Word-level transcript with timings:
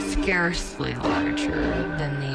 scarcely 0.00 0.94
larger 0.94 1.60
than 1.96 2.20
the 2.20 2.29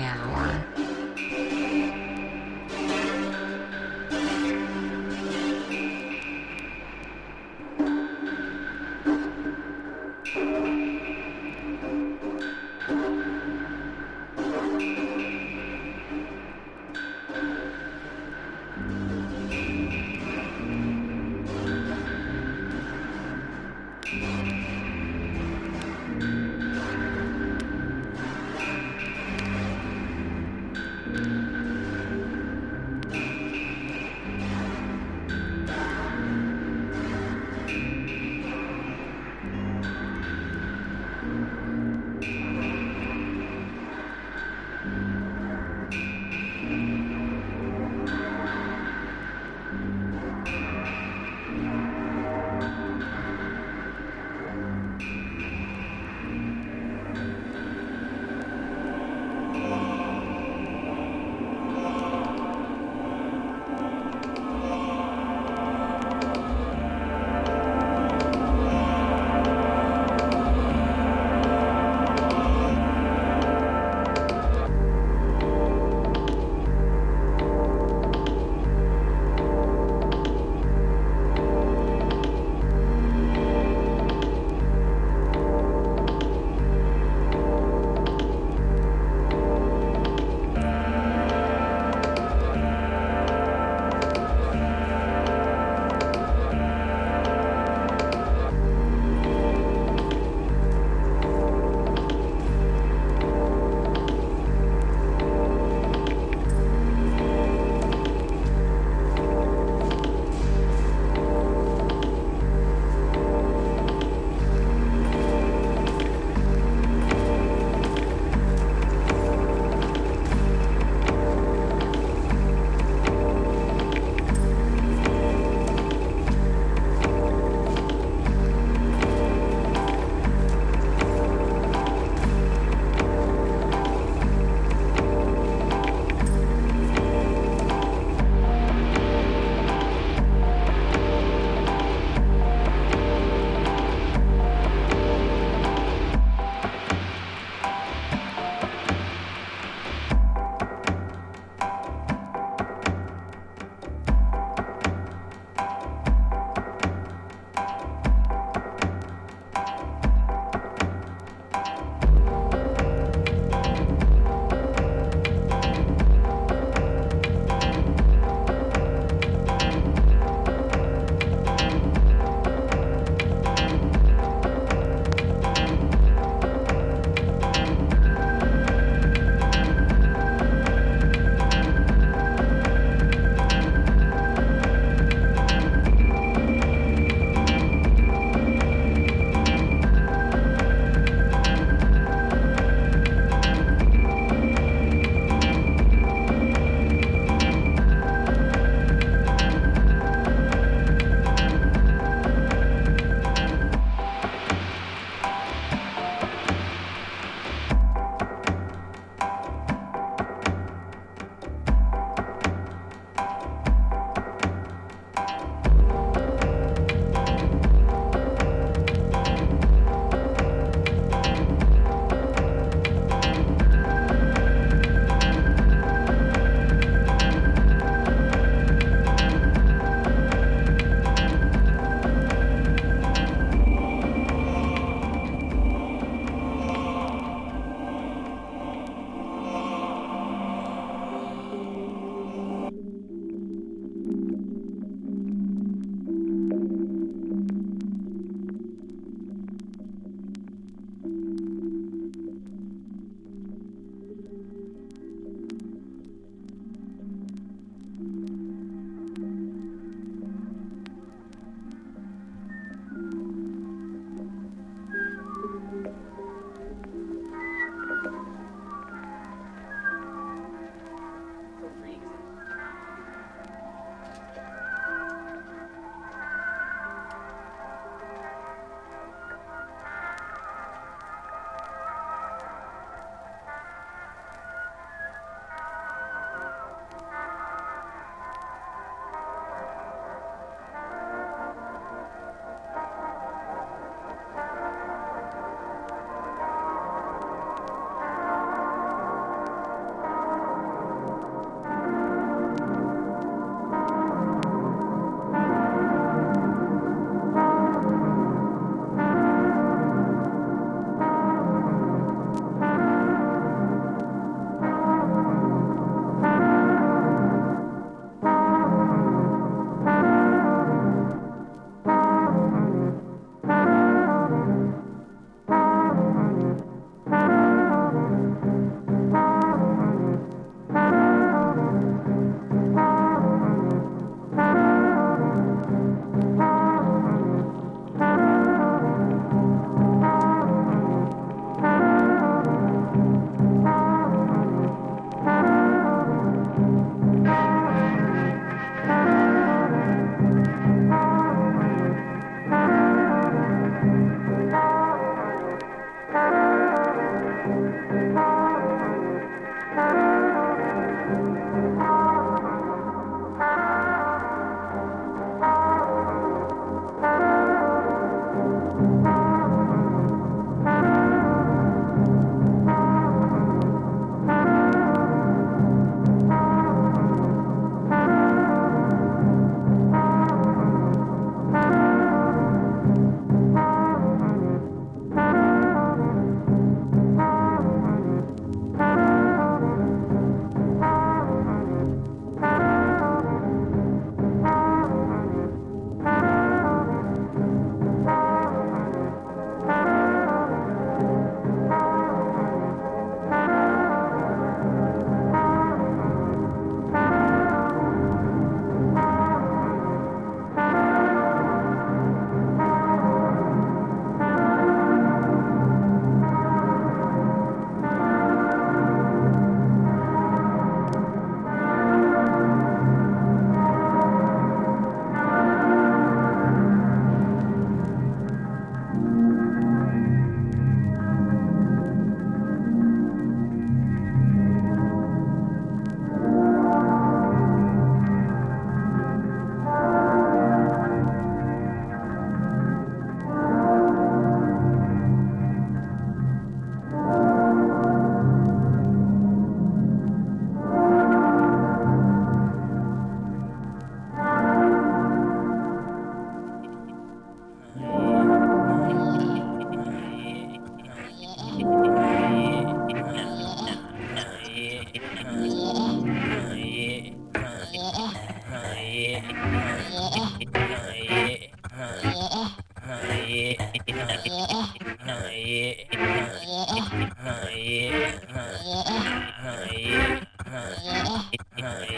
Yeah. 480.86 481.45
Yeah. 481.58 481.96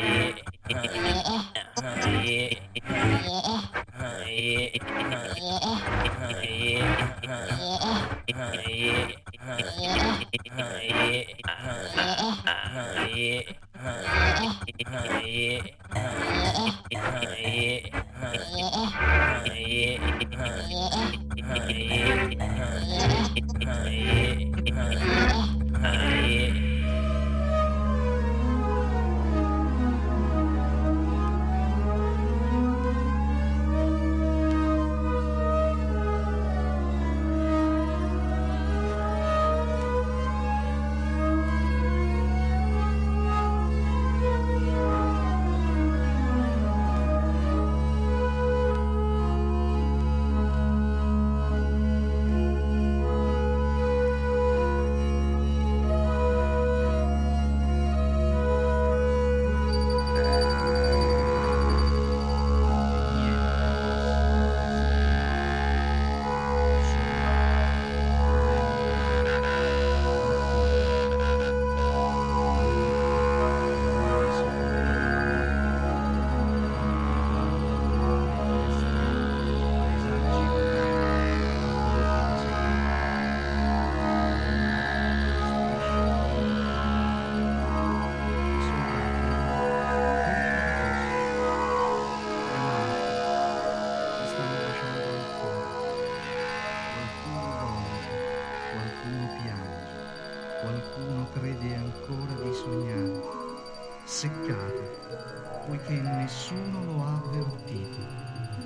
Seccato, 104.07 105.65
poiché 105.67 105.99
nessuno 105.99 106.85
lo 106.85 107.03
ha 107.03 107.17
avvertito. 107.17 107.97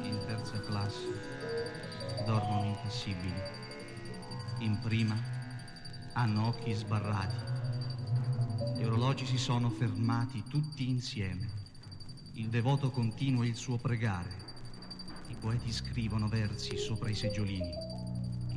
In 0.03 0.19
terza 0.27 0.59
classe 0.59 1.07
dormono 2.27 2.65
impassibili. 2.67 3.41
In 4.59 4.77
prima 4.79 5.17
hanno 6.13 6.45
occhi 6.45 6.71
sbarrati. 6.73 7.35
Gli 8.77 8.83
orologi 8.83 9.25
si 9.25 9.39
sono 9.39 9.71
fermati 9.71 10.43
tutti 10.47 10.87
insieme. 10.87 11.49
Il 12.33 12.49
devoto 12.49 12.91
continua 12.91 13.43
il 13.43 13.55
suo 13.55 13.77
pregare. 13.77 14.29
I 15.29 15.35
poeti 15.39 15.71
scrivono 15.73 16.27
versi 16.27 16.77
sopra 16.77 17.09
i 17.09 17.15
seggiolini. 17.15 17.73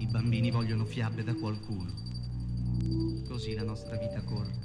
I 0.00 0.06
bambini 0.06 0.50
vogliono 0.50 0.84
fiabe 0.84 1.24
da 1.24 1.32
qualcuno. 1.32 1.90
Così 3.26 3.54
la 3.54 3.64
nostra 3.64 3.96
vita 3.96 4.20
corre. 4.20 4.63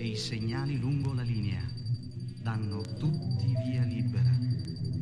E 0.00 0.06
i 0.06 0.16
segnali 0.16 0.78
lungo 0.78 1.12
la 1.12 1.20
linea 1.20 1.60
danno 2.40 2.80
tutti 2.80 3.54
via 3.66 3.82
libera. 3.82 4.30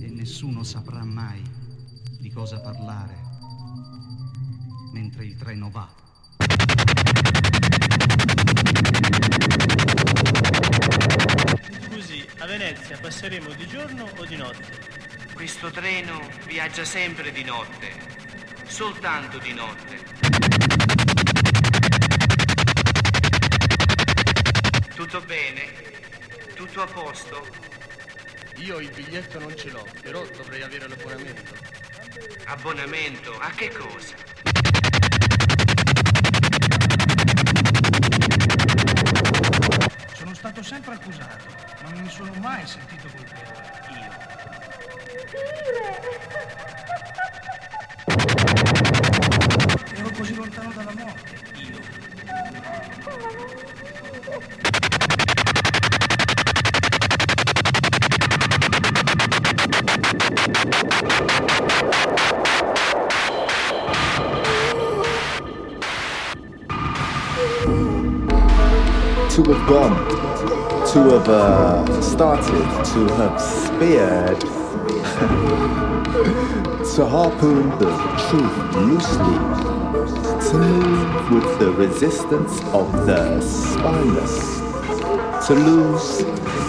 E 0.01 0.09
nessuno 0.09 0.65
saprà 0.65 1.05
mai 1.05 1.41
di 2.19 2.33
cosa 2.33 2.59
parlare 2.59 3.17
mentre 4.93 5.25
il 5.25 5.37
treno 5.37 5.71
va. 5.71 5.89
Scusi, 11.87 12.27
a 12.39 12.47
Venezia 12.47 12.99
passeremo 12.99 13.55
di 13.55 13.69
giorno 13.69 14.05
o 14.17 14.25
di 14.25 14.35
notte? 14.35 14.81
Questo 15.33 15.71
treno 15.71 16.19
viaggia 16.49 16.85
sempre 16.85 17.31
di 17.31 17.45
notte, 17.45 17.93
soltanto 18.67 19.39
di 19.39 19.53
notte. 19.53 21.38
Tutto 24.99 25.21
bene? 25.21 25.63
Tutto 26.57 26.83
a 26.83 26.87
posto? 26.87 27.47
Io 28.57 28.81
il 28.81 28.91
biglietto 28.91 29.39
non 29.39 29.57
ce 29.57 29.71
l'ho, 29.71 29.87
però 30.03 30.27
dovrei 30.37 30.61
avere 30.61 30.89
l'abbonamento. 30.89 31.55
Abbonamento? 32.47 33.39
A 33.39 33.49
che 33.51 33.69
cosa? 33.69 34.17
Sono 40.15 40.35
stato 40.35 40.65
sempre 40.65 40.95
accusato, 40.95 41.45
ma 41.85 41.91
non 41.91 42.03
mi 42.03 42.11
sono 42.11 42.33
mai 42.41 42.67
sentito 42.67 43.07
colpevole. 43.07 43.71
Io. 43.95 44.11
Ero 49.95 50.11
così 50.11 50.35
lontano 50.35 50.73
dalla 50.73 50.95
morte. 50.97 51.38
To 69.39 69.45
have 69.53 69.69
gone, 69.69 69.97
to 70.93 70.99
have 71.11 71.29
uh, 71.29 72.03
started, 72.03 72.65
to 72.85 73.07
have 73.15 73.41
speared, 73.41 74.41
to 76.97 77.07
harpoon 77.07 77.69
the 77.79 77.91
truth 78.27 78.75
loosely, 78.75 79.39
to 80.51 80.59
move 80.59 81.31
with 81.31 81.59
the 81.61 81.71
resistance 81.71 82.61
of 82.73 82.91
the 83.07 83.41
spineless, 83.41 84.59
to 85.47 85.55
lose 85.55 86.25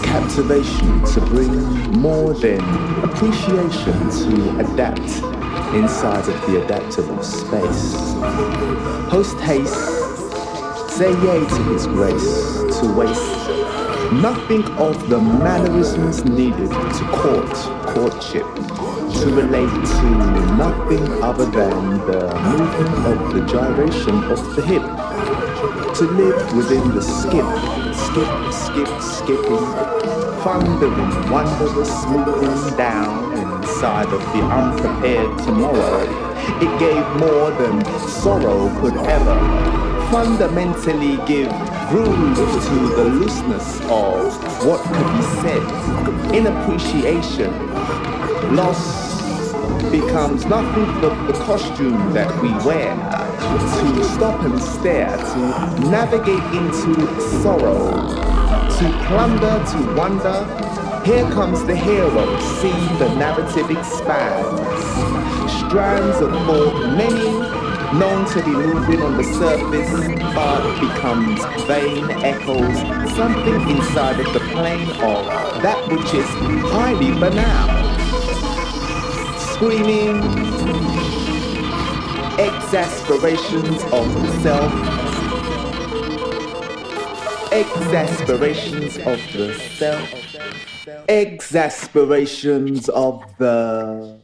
captivation, 0.06 1.04
to 1.06 1.20
bring 1.22 1.52
more 2.00 2.36
than 2.36 2.62
appreciation, 3.04 4.12
to 4.12 4.60
adapt 4.60 5.24
inside 5.74 6.30
of 6.30 6.40
the 6.46 6.64
adaptable 6.64 7.24
space. 7.24 7.96
Post 9.10 9.40
haste 9.40 10.00
Say 11.00 11.12
yea 11.12 11.40
to 11.48 11.64
his 11.72 11.88
grace, 11.88 12.58
to 12.82 12.94
waste 12.94 14.12
nothing 14.22 14.66
of 14.78 15.08
the 15.08 15.18
mannerisms 15.18 16.26
needed 16.26 16.70
to 16.70 17.04
court 17.14 17.56
courtship, 17.88 18.44
to 19.22 19.26
relate 19.34 19.72
to 19.72 20.10
nothing 20.58 21.24
other 21.24 21.46
than 21.46 22.00
the 22.00 22.36
movement 22.44 23.08
of 23.08 23.34
the 23.34 23.46
gyration 23.46 24.26
of 24.26 24.44
the 24.58 24.62
hip, 24.62 24.82
to 25.96 26.04
live 26.04 26.54
within 26.54 26.94
the 26.94 27.02
skip, 27.02 27.48
skip, 27.96 28.52
skip, 28.52 29.02
skipping, 29.02 29.66
thundering, 30.44 31.32
wondrous 31.32 32.76
down 32.76 33.38
inside 33.38 34.08
of 34.08 34.20
the 34.34 34.42
unprepared 34.44 35.38
tomorrow. 35.46 36.04
It 36.60 36.78
gave 36.78 37.06
more 37.22 37.52
than 37.52 37.86
sorrow 38.10 38.68
could 38.82 38.98
ever 39.08 39.89
fundamentally 40.12 41.18
give 41.28 41.52
room 41.92 42.34
to 42.34 42.96
the 42.96 43.04
looseness 43.04 43.80
of 43.82 44.34
what 44.66 44.82
could 44.82 45.10
be 45.16 45.24
said 45.42 46.34
in 46.36 46.48
appreciation. 46.48 47.52
Loss 48.56 49.10
becomes 49.92 50.46
nothing 50.46 50.86
but 51.00 51.28
the 51.28 51.34
costume 51.34 52.14
that 52.14 52.30
we 52.42 52.50
wear 52.66 52.96
to 53.40 54.04
stop 54.16 54.42
and 54.44 54.60
stare, 54.60 55.16
to 55.16 55.90
navigate 55.90 56.44
into 56.58 57.22
sorrow, 57.42 57.92
to 58.78 59.06
plunder, 59.08 59.64
to 59.72 59.96
wonder. 59.96 61.04
Here 61.06 61.30
comes 61.32 61.64
the 61.66 61.76
hero, 61.76 62.40
see 62.62 62.80
the 62.98 63.14
narrative 63.16 63.70
expands. 63.70 64.60
Strands 65.54 66.20
of 66.20 66.32
thought, 66.32 66.96
many 66.98 67.59
known 67.94 68.26
to 68.30 68.44
be 68.44 68.52
moving 68.52 69.02
on 69.02 69.18
the 69.18 69.24
surface, 69.24 69.90
but 70.36 70.80
becomes 70.80 71.44
vain 71.66 72.10
echoes, 72.24 72.78
something 73.16 73.70
inside 73.70 74.20
of 74.20 74.32
the 74.34 74.40
plane 74.52 74.90
of 74.92 75.26
that 75.64 75.88
which 75.90 76.14
is 76.14 76.28
highly 76.70 77.12
banal. 77.20 77.68
Screaming 79.54 80.18
exasperations 82.40 83.84
of 83.92 84.08
self, 84.44 84.72
exasperations 87.52 88.98
of 88.98 89.20
the 89.34 89.54
self, 89.78 90.10
exasperations 91.10 92.88
of 92.90 93.24
the 93.40 94.20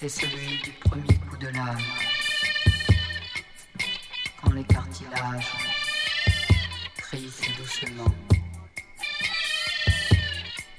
c'est 0.00 0.08
celui 0.08 0.62
du 0.62 0.70
premier 0.70 1.18
coup 1.28 1.36
de 1.38 1.48
lame. 1.48 1.76
Quand 4.40 4.52
les 4.52 4.62
cartilages 4.62 5.52
crissent 6.98 7.50
doucement. 7.58 8.14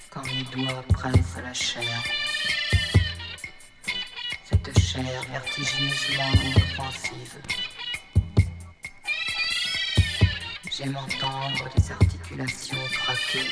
Quand 0.09 0.23
mes 0.23 0.43
doigts 0.55 0.83
pressent 0.93 1.41
la 1.43 1.53
chair. 1.53 2.03
Cette 4.45 4.79
chair 4.79 5.21
vertigineusement 5.33 6.31
offensive. 6.55 7.41
J'aime 10.71 10.95
entendre 10.95 11.69
des 11.75 11.91
articulations 11.91 12.77
craquer. 12.93 13.47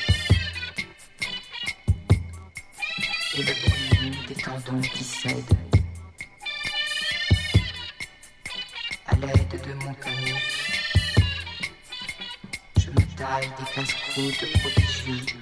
Et 3.36 3.42
le 3.42 3.52
bruit 3.68 3.87
des 4.10 4.34
tendons 4.34 4.80
qui 4.80 5.04
cèdent. 5.04 5.34
À 9.06 9.14
l'aide 9.16 9.60
de 9.66 9.72
mon 9.84 9.94
canif, 9.94 11.14
je 12.78 12.90
me 12.90 13.16
taille 13.16 13.50
des 13.58 13.74
casse-croûtes 13.74 14.52
prodigieux 14.60 15.36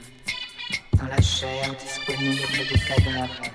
dans 0.95 1.07
la 1.07 1.21
chair 1.21 1.75
disponible 1.75 2.69
des 2.69 2.79
cadavres. 2.79 3.46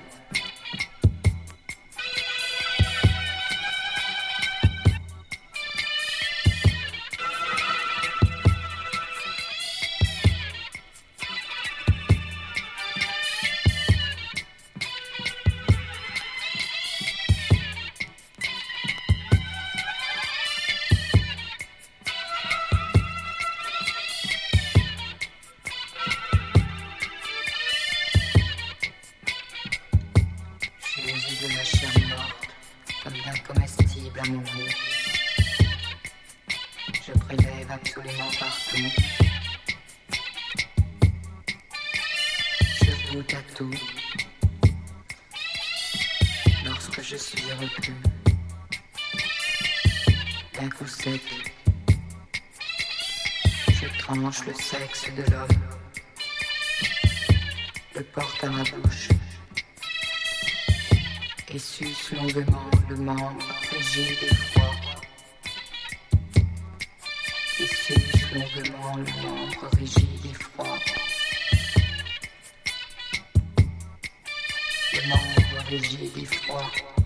le 54.52 54.62
sexe 54.62 55.06
de 55.16 55.32
l'homme, 55.32 55.48
le 57.96 58.04
porte 58.04 58.44
à 58.44 58.50
ma 58.50 58.64
bouche 58.64 59.10
et 61.54 61.60
suce 61.60 62.12
longuement 62.12 62.70
le 62.90 62.98
membre 62.98 63.46
rigide 63.72 64.18
et 64.24 64.36
froid. 64.36 64.76
Et 67.62 67.68
suce 67.68 68.32
longuement 68.34 68.96
le 68.98 69.28
membre 69.28 69.70
rigide 69.78 70.26
et 70.26 70.34
froid. 70.34 70.80
Le 74.94 75.08
membre 75.08 75.66
rigide 75.70 76.18
et 76.18 76.26
froid. 76.26 77.01